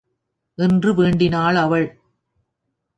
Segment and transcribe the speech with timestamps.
[0.57, 1.99] என்று வேண்டினாள் அவள்.